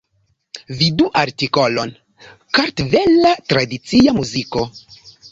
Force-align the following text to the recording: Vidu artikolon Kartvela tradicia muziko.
Vidu 0.77 1.09
artikolon 1.19 1.91
Kartvela 2.59 3.33
tradicia 3.53 4.15
muziko. 4.21 4.65